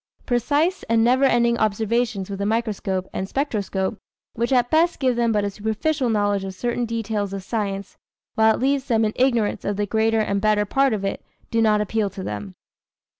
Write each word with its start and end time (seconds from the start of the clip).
Precise 0.25 0.81
and 0.89 1.03
never 1.03 1.25
ending 1.25 1.59
observations 1.59 2.27
with 2.27 2.39
the 2.39 2.45
microscope 2.47 3.07
and 3.13 3.29
spectroscope, 3.29 3.99
which 4.33 4.51
at 4.51 4.71
best 4.71 4.97
give 4.99 5.15
them 5.15 5.31
but 5.31 5.43
a 5.43 5.51
superficial 5.51 6.09
knowledge 6.09 6.43
of 6.43 6.55
certain 6.55 6.85
details 6.87 7.33
of 7.33 7.43
science, 7.43 7.99
while 8.33 8.55
it 8.55 8.59
leaves 8.59 8.85
them 8.85 9.05
in 9.05 9.13
ignorance 9.15 9.63
of 9.63 9.77
the 9.77 9.85
greater 9.85 10.17
and 10.19 10.41
better 10.41 10.65
part 10.65 10.91
of 10.93 11.05
it, 11.05 11.23
do 11.51 11.61
not 11.61 11.81
appeal 11.81 12.09
to 12.09 12.23
them. 12.23 12.55